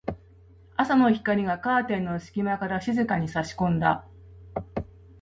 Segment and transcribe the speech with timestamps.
[0.77, 4.07] 朝の光がカーテンの隙間から静かに差し込んだ。